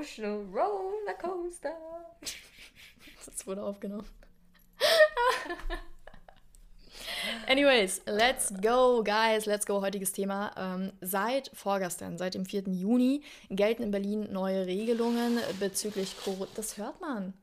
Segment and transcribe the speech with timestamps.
[0.00, 1.76] Emotional Rollercoaster.
[3.26, 4.06] Das wurde aufgenommen.
[7.46, 9.44] Anyways, let's go, guys.
[9.44, 9.82] Let's go.
[9.82, 10.52] Heutiges Thema.
[10.56, 12.62] Ähm, seit vorgestern, seit dem 4.
[12.68, 16.48] Juni, gelten in Berlin neue Regelungen bezüglich Corona.
[16.54, 17.34] Das hört man.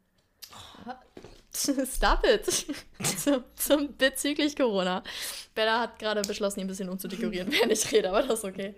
[1.57, 2.45] Stop it.
[3.17, 5.03] zum, zum, bezüglich Corona.
[5.53, 8.75] Bella hat gerade beschlossen, ein bisschen umzudekorieren, während ich rede, aber das ist okay.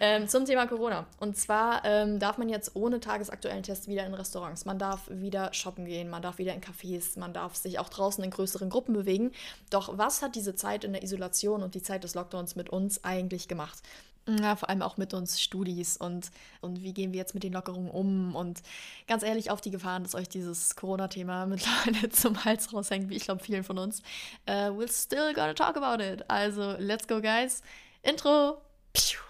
[0.00, 1.06] Ähm, zum Thema Corona.
[1.18, 4.64] Und zwar ähm, darf man jetzt ohne tagesaktuellen Test wieder in Restaurants.
[4.64, 8.22] Man darf wieder shoppen gehen, man darf wieder in Cafés, man darf sich auch draußen
[8.22, 9.32] in größeren Gruppen bewegen.
[9.70, 13.04] Doch was hat diese Zeit in der Isolation und die Zeit des Lockdowns mit uns
[13.04, 13.78] eigentlich gemacht?
[14.38, 16.30] Ja, vor allem auch mit uns Studis und,
[16.60, 18.62] und wie gehen wir jetzt mit den Lockerungen um und
[19.06, 23.24] ganz ehrlich auf die Gefahren, dass euch dieses Corona-Thema mittlerweile zum Hals raushängt, wie ich
[23.24, 24.02] glaube vielen von uns.
[24.48, 26.24] Uh, we're still gonna talk about it.
[26.28, 27.62] Also, let's go, guys.
[28.02, 28.60] Intro.
[28.92, 29.29] Piu.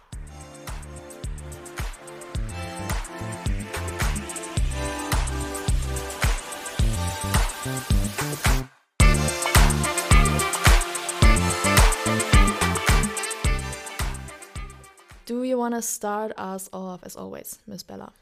[15.60, 18.12] Want to start us off as always, Miss Bella?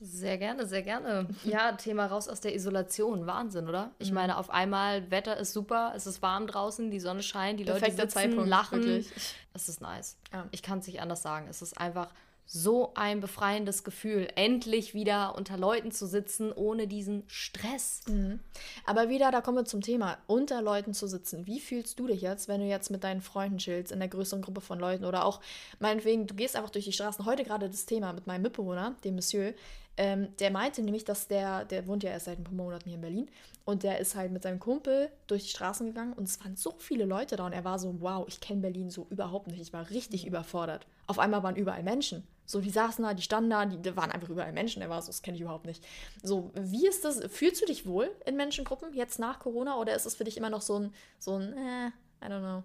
[0.00, 1.26] Sehr gerne, sehr gerne.
[1.44, 3.26] Ja, Thema raus aus der Isolation.
[3.26, 3.90] Wahnsinn, oder?
[3.98, 4.14] Ich mhm.
[4.14, 7.88] meine, auf einmal, Wetter ist super, es ist warm draußen, die Sonne scheint, die Perfekter
[7.88, 8.78] Leute sitzen, Zeitpunkt, lachen.
[8.84, 9.10] Wirklich.
[9.54, 10.16] Es ist nice.
[10.32, 10.46] Ja.
[10.52, 11.48] Ich kann es nicht anders sagen.
[11.50, 12.08] Es ist einfach
[12.50, 18.00] so ein befreiendes Gefühl, endlich wieder unter Leuten zu sitzen, ohne diesen Stress.
[18.08, 18.40] Mhm.
[18.86, 21.46] Aber wieder, da kommen wir zum Thema, unter Leuten zu sitzen.
[21.46, 24.40] Wie fühlst du dich jetzt, wenn du jetzt mit deinen Freunden chillst, in der größeren
[24.40, 25.42] Gruppe von Leuten oder auch,
[25.78, 27.26] meinetwegen, du gehst einfach durch die Straßen.
[27.26, 29.52] Heute gerade das Thema mit meinem Mitbewohner, dem Monsieur,
[29.98, 32.94] ähm, der meinte nämlich, dass der, der wohnt ja erst seit ein paar Monaten hier
[32.94, 33.30] in Berlin
[33.64, 36.76] und der ist halt mit seinem Kumpel durch die Straßen gegangen und es waren so
[36.78, 39.60] viele Leute da und er war so, wow, ich kenne Berlin so überhaupt nicht.
[39.60, 40.28] Ich war richtig mhm.
[40.28, 40.86] überfordert.
[41.08, 42.22] Auf einmal waren überall Menschen.
[42.46, 44.80] So, die saßen da, die standen da, die, die waren einfach überall Menschen.
[44.80, 45.84] Er war so, das kenne ich überhaupt nicht.
[46.22, 47.20] So, wie ist das?
[47.30, 50.48] Fühlst du dich wohl in Menschengruppen jetzt nach Corona oder ist es für dich immer
[50.48, 51.88] noch so ein, so ein, äh,
[52.24, 52.62] I don't know?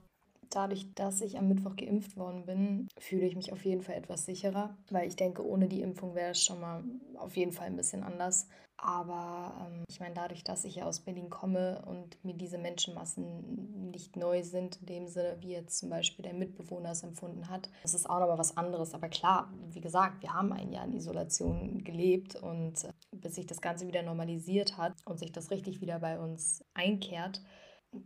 [0.54, 4.26] Dadurch, dass ich am Mittwoch geimpft worden bin, fühle ich mich auf jeden Fall etwas
[4.26, 6.84] sicherer, weil ich denke, ohne die Impfung wäre es schon mal
[7.18, 8.48] auf jeden Fall ein bisschen anders.
[8.78, 13.90] Aber ähm, ich meine, dadurch, dass ich ja aus Berlin komme und mir diese Menschenmassen
[13.90, 17.70] nicht neu sind, in dem Sinne, wie jetzt zum Beispiel der Mitbewohner es empfunden hat,
[17.82, 18.94] das ist auch nochmal was anderes.
[18.94, 23.48] Aber klar, wie gesagt, wir haben ein Jahr in Isolation gelebt und äh, bis sich
[23.48, 27.42] das Ganze wieder normalisiert hat und sich das richtig wieder bei uns einkehrt,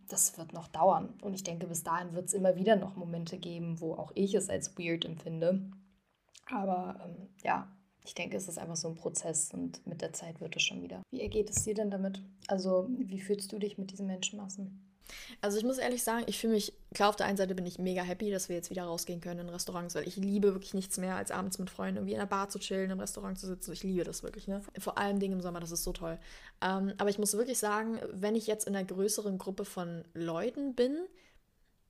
[0.07, 1.13] das wird noch dauern.
[1.21, 4.33] Und ich denke, bis dahin wird es immer wieder noch Momente geben, wo auch ich
[4.33, 5.69] es als weird empfinde.
[6.49, 7.67] Aber ähm, ja,
[8.03, 10.81] ich denke, es ist einfach so ein Prozess und mit der Zeit wird es schon
[10.81, 11.01] wieder.
[11.11, 12.23] Wie ergeht es dir denn damit?
[12.47, 14.86] Also, wie fühlst du dich mit diesen Menschenmassen?
[15.41, 17.79] Also ich muss ehrlich sagen, ich fühle mich, klar, auf der einen Seite bin ich
[17.79, 20.97] mega happy, dass wir jetzt wieder rausgehen können in Restaurants, weil ich liebe wirklich nichts
[20.97, 23.71] mehr, als abends mit Freunden irgendwie in einer Bar zu chillen, im Restaurant zu sitzen.
[23.73, 24.61] Ich liebe das wirklich, ne?
[24.79, 26.19] Vor allem Dingen im Sommer, das ist so toll.
[26.61, 30.75] Ähm, aber ich muss wirklich sagen, wenn ich jetzt in einer größeren Gruppe von Leuten
[30.75, 30.97] bin,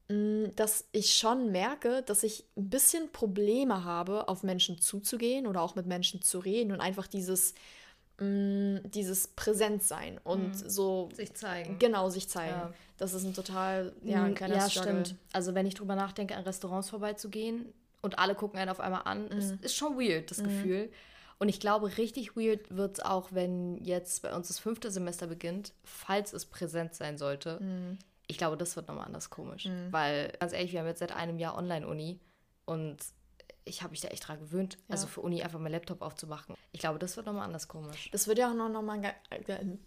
[0.09, 5.61] mh, dass ich schon merke, dass ich ein bisschen Probleme habe, auf Menschen zuzugehen oder
[5.61, 7.53] auch mit Menschen zu reden und einfach dieses
[8.19, 10.69] mh, dieses Präsentsein und mhm.
[10.69, 11.79] so sich zeigen.
[11.79, 12.55] Genau, sich zeigen.
[12.55, 12.73] Ja.
[12.97, 15.05] Das ist ein total, ja, ein kleiner Ja, Struggle.
[15.05, 15.19] stimmt.
[15.33, 19.25] Also wenn ich drüber nachdenke, an Restaurants vorbeizugehen und alle gucken einen auf einmal an,
[19.25, 19.31] mhm.
[19.37, 20.45] ist, ist schon weird, das mhm.
[20.45, 20.89] Gefühl.
[21.39, 25.27] Und ich glaube, richtig weird wird es auch, wenn jetzt bei uns das fünfte Semester
[25.27, 27.59] beginnt, falls es präsent sein sollte.
[27.61, 27.99] Mhm.
[28.25, 29.65] Ich glaube, das wird nochmal anders komisch.
[29.65, 29.91] Mhm.
[29.91, 32.19] Weil, ganz ehrlich, wir haben jetzt seit einem Jahr Online-Uni
[32.65, 32.97] und
[33.67, 34.93] ich habe mich da echt dran gewöhnt, ja.
[34.93, 36.55] also für Uni einfach meinen Laptop aufzumachen.
[36.71, 38.09] Ich glaube, das wird nochmal anders komisch.
[38.11, 39.79] Das wird ja auch noch, noch mal ein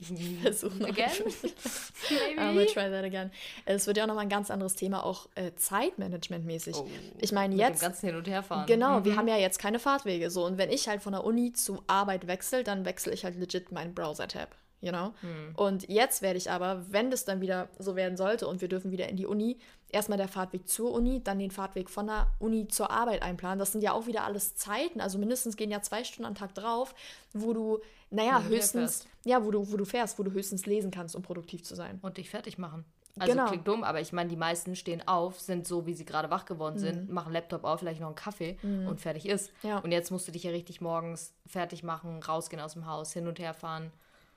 [0.42, 1.10] Versuch noch again.
[2.36, 3.30] I'm gonna try that again.
[3.64, 6.76] Es wird ja auch noch mal ein ganz anderes Thema, auch äh, Zeitmanagement-mäßig.
[6.76, 6.88] Oh,
[7.18, 7.74] ich meine jetzt.
[7.74, 8.66] Mit dem ganzen Hin- und Herfahren.
[8.66, 9.04] Genau, mhm.
[9.04, 11.82] wir haben ja jetzt keine Fahrtwege so und wenn ich halt von der Uni zu
[11.86, 14.54] Arbeit wechsle, dann wechsle ich halt legit meinen Browser-Tab
[14.84, 15.12] you know?
[15.20, 15.54] Hm.
[15.56, 18.90] Und jetzt werde ich aber, wenn das dann wieder so werden sollte und wir dürfen
[18.90, 19.58] wieder in die Uni,
[19.90, 23.58] erstmal der Fahrtweg zur Uni, dann den Fahrtweg von der Uni zur Arbeit einplanen.
[23.58, 26.54] Das sind ja auch wieder alles Zeiten, also mindestens gehen ja zwei Stunden am Tag
[26.54, 26.94] drauf,
[27.32, 30.90] wo du, naja, ja, höchstens, ja, wo du, wo du fährst, wo du höchstens lesen
[30.90, 31.98] kannst, um produktiv zu sein.
[32.02, 32.84] Und dich fertig machen.
[33.16, 33.46] Also genau.
[33.46, 36.46] klingt dumm, aber ich meine, die meisten stehen auf, sind so, wie sie gerade wach
[36.46, 37.14] geworden sind, mhm.
[37.14, 38.88] machen Laptop auf, vielleicht noch einen Kaffee mhm.
[38.88, 39.52] und fertig ist.
[39.62, 39.78] Ja.
[39.78, 43.28] Und jetzt musst du dich ja richtig morgens fertig machen, rausgehen aus dem Haus, hin
[43.28, 43.92] und her fahren.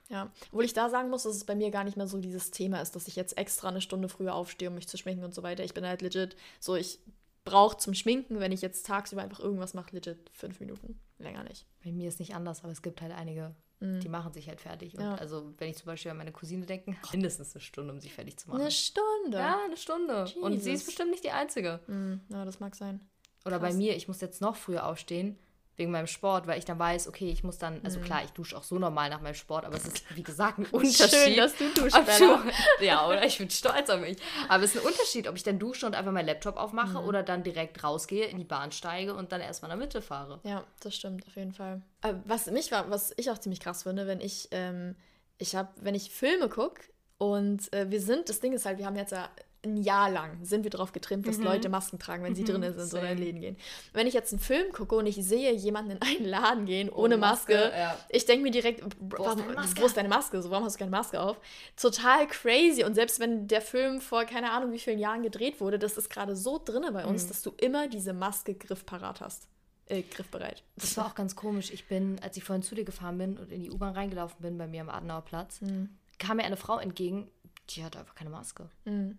[0.08, 2.50] Ja, obwohl ich da sagen muss, dass es bei mir gar nicht mehr so dieses
[2.50, 5.34] Thema ist, dass ich jetzt extra eine Stunde früher aufstehe, um mich zu schminken und
[5.34, 5.64] so weiter.
[5.64, 7.00] Ich bin halt legit so, ich
[7.44, 10.98] brauche zum Schminken, wenn ich jetzt tagsüber einfach irgendwas mache, legit fünf Minuten.
[11.18, 11.66] Länger nicht.
[11.84, 14.00] Bei mir ist nicht anders, aber es gibt halt einige, mm.
[14.00, 14.94] die machen sich halt fertig.
[14.94, 15.14] Ja.
[15.16, 18.38] also, wenn ich zum Beispiel an meine Cousine denke, mindestens eine Stunde, um sich fertig
[18.38, 18.60] zu machen.
[18.60, 19.38] Eine Stunde?
[19.38, 20.24] Ja, eine Stunde.
[20.26, 20.42] Jesus.
[20.42, 21.80] Und sie ist bestimmt nicht die Einzige.
[21.86, 23.00] Mm, ja, das mag sein.
[23.44, 23.70] Oder Krass.
[23.70, 25.38] bei mir, ich muss jetzt noch früher aufstehen,
[25.78, 28.04] wegen meinem Sport, weil ich dann weiß, okay, ich muss dann, also mhm.
[28.04, 30.66] klar, ich dusche auch so normal nach meinem Sport, aber es ist, wie gesagt, ein
[30.66, 31.10] Unterschied.
[31.14, 31.98] Schön, dass du duschst,
[32.80, 33.24] Ja, oder?
[33.24, 34.18] Ich bin stolz auf mich.
[34.48, 37.08] Aber es ist ein Unterschied, ob ich dann dusche und einfach meinen Laptop aufmache mhm.
[37.08, 40.40] oder dann direkt rausgehe, in die Bahn steige und dann erstmal in der Mitte fahre.
[40.42, 41.80] Ja, das stimmt, auf jeden Fall.
[42.00, 44.96] Aber was mich war, was ich auch ziemlich krass finde, wenn ich, ähm,
[45.38, 46.82] ich habe, wenn ich Filme gucke
[47.18, 49.28] und äh, wir sind, das Ding ist halt, wir haben jetzt ja
[49.74, 51.44] ein Jahr lang sind wir darauf getrimmt, dass mhm.
[51.44, 52.46] Leute Masken tragen, wenn sie mhm.
[52.46, 53.02] drinnen sind Same.
[53.02, 53.56] oder in Läden gehen.
[53.92, 57.14] Wenn ich jetzt einen Film gucke und ich sehe jemanden in einen Laden gehen ohne,
[57.14, 57.98] ohne Maske, Maske ja.
[58.08, 60.40] ich denke mir direkt, wo ist, wo ist, deine Maske?
[60.42, 61.38] So, warum hast du keine Maske auf?
[61.76, 62.84] Total crazy.
[62.84, 66.10] Und selbst wenn der Film vor keine Ahnung wie vielen Jahren gedreht wurde, das ist
[66.10, 67.28] gerade so drinne bei uns, mhm.
[67.28, 69.48] dass du immer diese Maske griffparat hast.
[69.86, 70.62] Äh, griffbereit.
[70.76, 71.70] Das war auch ganz komisch.
[71.70, 74.58] Ich bin, als ich vorhin zu dir gefahren bin und in die U-Bahn reingelaufen bin,
[74.58, 75.88] bei mir am Adenauer Platz, mhm.
[76.18, 77.30] kam mir eine Frau entgegen,
[77.70, 78.68] die hatte einfach keine Maske.
[78.84, 79.18] Mhm.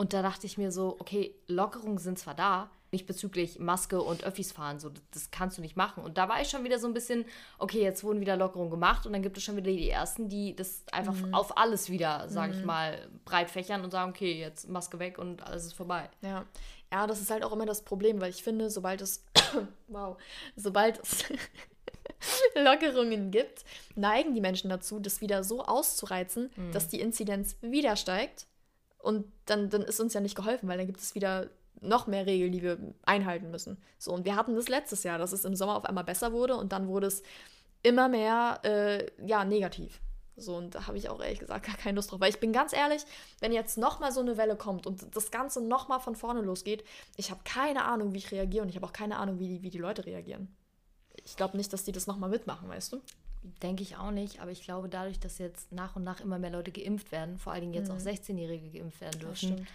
[0.00, 4.24] Und da dachte ich mir so, okay, Lockerungen sind zwar da, nicht bezüglich Maske und
[4.24, 6.04] Öffis fahren, so, das kannst du nicht machen.
[6.04, 7.26] Und da war ich schon wieder so ein bisschen,
[7.58, 10.54] okay, jetzt wurden wieder Lockerungen gemacht und dann gibt es schon wieder die Ersten, die
[10.54, 11.34] das einfach mhm.
[11.34, 12.58] auf alles wieder, sage mhm.
[12.60, 16.08] ich mal, breit fächern und sagen, okay, jetzt Maske weg und alles ist vorbei.
[16.22, 16.46] Ja.
[16.90, 19.24] Ja, das ist halt auch immer das Problem, weil ich finde, sobald es,
[19.88, 20.16] wow,
[20.56, 21.24] sobald es
[22.54, 23.64] Lockerungen gibt,
[23.96, 26.72] neigen die Menschen dazu, das wieder so auszureizen, mhm.
[26.72, 28.46] dass die Inzidenz wieder steigt
[28.98, 31.48] und dann, dann ist uns ja nicht geholfen, weil dann gibt es wieder
[31.80, 33.78] noch mehr Regeln, die wir einhalten müssen.
[33.98, 36.56] So, und wir hatten das letztes Jahr, dass es im Sommer auf einmal besser wurde
[36.56, 37.22] und dann wurde es
[37.82, 40.00] immer mehr, äh, ja, negativ.
[40.36, 42.20] So, und da habe ich auch ehrlich gesagt gar keine Lust drauf.
[42.20, 43.04] Weil ich bin ganz ehrlich,
[43.40, 46.84] wenn jetzt nochmal so eine Welle kommt und das Ganze nochmal von vorne losgeht,
[47.16, 49.62] ich habe keine Ahnung, wie ich reagiere und ich habe auch keine Ahnung, wie die,
[49.62, 50.48] wie die Leute reagieren.
[51.24, 53.00] Ich glaube nicht, dass die das nochmal mitmachen, weißt du?
[53.62, 56.50] Denke ich auch nicht, aber ich glaube, dadurch, dass jetzt nach und nach immer mehr
[56.50, 57.96] Leute geimpft werden, vor allen Dingen jetzt mhm.
[57.96, 59.66] auch 16-Jährige geimpft werden dürfen,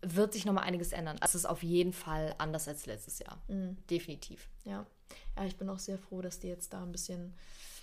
[0.00, 1.16] wird sich nochmal einiges ändern.
[1.20, 3.38] Also es ist auf jeden Fall anders als letztes Jahr.
[3.48, 3.76] Mhm.
[3.90, 4.48] Definitiv.
[4.64, 4.86] Ja.
[5.36, 7.34] Ja, ich bin auch sehr froh, dass die jetzt da ein bisschen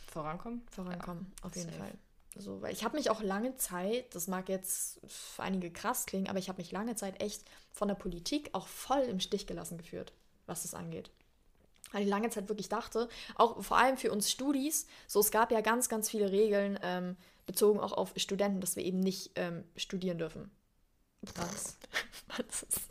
[0.07, 0.61] vorankommen.
[0.71, 1.79] Vorankommen, ja, auf jeden safe.
[1.79, 1.93] Fall.
[2.37, 6.27] So, weil ich habe mich auch lange Zeit, das mag jetzt für einige krass klingen,
[6.27, 9.77] aber ich habe mich lange Zeit echt von der Politik auch voll im Stich gelassen
[9.77, 10.11] geführt,
[10.45, 11.11] was das angeht
[11.95, 15.49] weil ich lange Zeit wirklich dachte, auch vor allem für uns Studis, so es gab
[15.51, 17.15] ja ganz, ganz viele Regeln ähm,
[17.45, 20.51] bezogen auch auf Studenten, dass wir eben nicht ähm, studieren dürfen.
[21.35, 21.77] Was?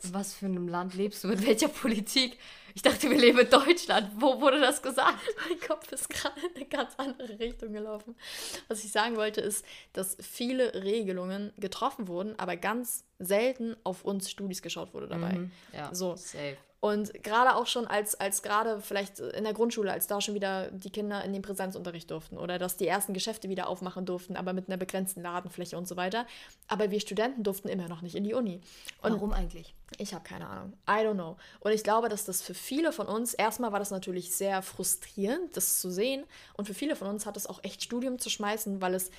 [0.11, 1.27] Was für einem Land lebst du?
[1.27, 2.39] Mit welcher Politik?
[2.73, 4.09] Ich dachte, wir leben in Deutschland.
[4.17, 5.19] Wo wurde das gesagt?
[5.49, 8.15] Mein Kopf ist gerade in eine ganz andere Richtung gelaufen.
[8.67, 9.63] Was ich sagen wollte, ist,
[9.93, 15.33] dass viele Regelungen getroffen wurden, aber ganz selten auf uns Studis geschaut wurde dabei.
[15.33, 16.15] Mhm, ja, so.
[16.15, 16.57] safe.
[16.85, 20.69] Und gerade auch schon als, als gerade vielleicht in der Grundschule, als da schon wieder
[20.69, 24.53] die Kinder in den Präsenzunterricht durften oder dass die ersten Geschäfte wieder aufmachen durften, aber
[24.53, 26.27] mit einer begrenzten Ladenfläche und so weiter.
[26.67, 28.61] Aber wir Studenten durften immer noch nicht in die Uni.
[29.01, 29.73] Und Warum eigentlich?
[29.97, 30.73] Ich habe keine Ahnung.
[30.87, 31.37] I don't know.
[31.59, 35.57] Und ich glaube, dass das für viele von uns, erstmal war das natürlich sehr frustrierend,
[35.57, 36.23] das zu sehen.
[36.53, 39.09] Und für viele von uns hat es auch echt Studium zu schmeißen, weil es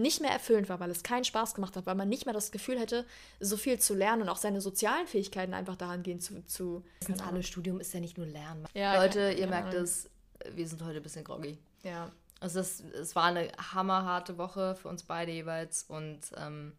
[0.00, 2.50] nicht mehr erfüllend war, weil es keinen Spaß gemacht hat, weil man nicht mehr das
[2.50, 3.04] Gefühl hätte,
[3.40, 6.42] so viel zu lernen und auch seine sozialen Fähigkeiten einfach dahingehend zu.
[6.46, 8.66] zu das zentrale Studium ist ja nicht nur Lernen.
[8.74, 10.10] Ja, Leute, ihr merkt es,
[10.54, 11.58] wir sind heute ein bisschen groggy.
[11.82, 12.10] Ja.
[12.40, 16.72] Also es, es war eine hammerharte Woche für uns beide jeweils und ähm,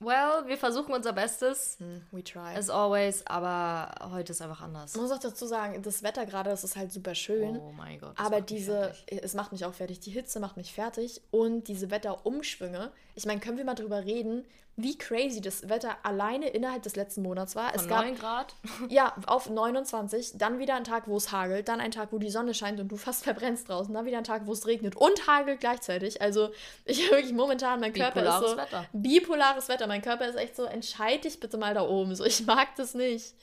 [0.00, 1.76] Well, wir versuchen unser Bestes.
[1.78, 2.54] Hm, we try.
[2.56, 4.94] As always, aber heute ist einfach anders.
[4.94, 7.58] Ich muss auch dazu sagen, das Wetter gerade, das ist halt super schön.
[7.58, 8.14] Oh mein Gott.
[8.16, 10.00] Aber diese, es macht mich auch fertig.
[10.00, 12.90] Die Hitze macht mich fertig und diese Wetterumschwünge.
[13.14, 14.44] Ich meine, können wir mal drüber reden,
[14.76, 17.70] wie crazy das Wetter alleine innerhalb des letzten Monats war.
[17.70, 18.54] Von es gab 9 Grad?
[18.88, 22.30] Ja, auf 29, dann wieder ein Tag, wo es hagelt, dann ein Tag, wo die
[22.30, 25.26] Sonne scheint und du fast verbrennst draußen, dann wieder ein Tag, wo es regnet und
[25.28, 26.20] hagelt gleichzeitig.
[26.20, 26.50] Also
[26.84, 28.56] ich wirklich momentan, mein Körper bipolares ist so...
[28.56, 28.86] Wetter.
[28.92, 29.86] Bipolares Wetter.
[29.86, 32.14] Mein Körper ist echt so, entscheid dich bitte mal da oben.
[32.16, 33.34] So, ich mag das nicht.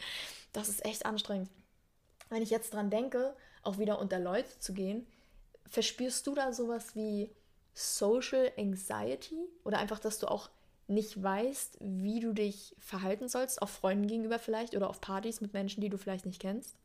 [0.51, 1.49] Das ist echt anstrengend.
[2.29, 5.07] Wenn ich jetzt dran denke, auch wieder unter Leute zu gehen,
[5.69, 7.29] verspürst du da sowas wie
[7.73, 9.47] Social Anxiety?
[9.63, 10.49] Oder einfach, dass du auch
[10.91, 15.53] nicht weißt, wie du dich verhalten sollst, auch Freunden gegenüber vielleicht oder auf Partys mit
[15.53, 16.75] Menschen, die du vielleicht nicht kennst?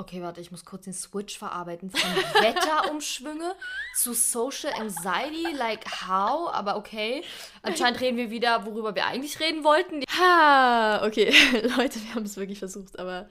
[0.00, 2.00] Okay, warte, ich muss kurz den Switch verarbeiten von
[2.40, 3.52] Wetterumschwünge
[3.96, 5.52] zu Social Anxiety.
[5.56, 6.54] Like how?
[6.54, 7.24] Aber okay.
[7.62, 10.04] Anscheinend reden wir wieder, worüber wir eigentlich reden wollten.
[10.16, 11.34] Ha, okay.
[11.76, 13.28] Leute, wir haben es wirklich versucht, aber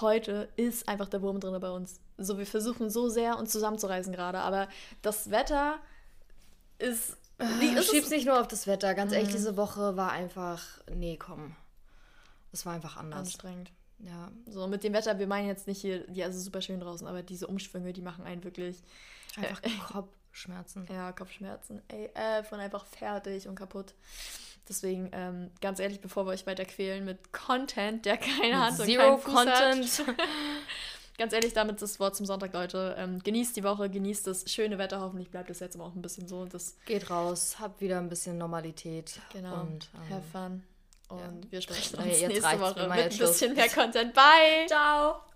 [0.00, 2.00] heute ist einfach der Wurm drin bei uns.
[2.16, 4.68] So, wir versuchen so sehr, uns zusammenzureißen gerade, aber
[5.02, 5.78] das Wetter
[6.78, 8.94] ist wie ist Schieb's nicht nur auf das Wetter.
[8.94, 9.36] Ganz ehrlich, mhm.
[9.36, 10.62] diese Woche war einfach.
[10.94, 11.54] Nee, komm.
[12.52, 13.20] Es war einfach anders.
[13.20, 13.70] Anstrengend.
[14.00, 14.30] Ja.
[14.46, 17.06] So mit dem Wetter, wir meinen jetzt nicht hier, ja, es ist super schön draußen,
[17.06, 18.82] aber diese Umschwünge, die machen einen wirklich.
[19.36, 20.86] Einfach äh, Kopfschmerzen.
[20.90, 21.82] Ja, Kopfschmerzen.
[21.88, 22.10] Ey,
[22.44, 23.94] von einfach fertig und kaputt.
[24.68, 28.86] Deswegen, ähm, ganz ehrlich, bevor wir euch weiter quälen mit Content, der keine Hand und
[28.86, 30.06] Zero Content.
[30.06, 30.16] Hat,
[31.18, 32.94] ganz ehrlich, damit das Wort zum Sonntag, Leute.
[32.98, 35.00] Ähm, genießt die Woche, genießt das schöne Wetter.
[35.00, 36.46] Hoffentlich bleibt es jetzt aber auch ein bisschen so.
[36.46, 39.20] Das Geht raus, habt wieder ein bisschen Normalität.
[39.32, 39.60] Genau.
[39.60, 40.62] Und, ähm, have fun.
[41.08, 41.52] Und ja.
[41.52, 44.14] wir sprechen uns nächste Woche mit ein bisschen mehr Content.
[44.14, 44.66] Bye.
[44.66, 45.27] Ciao.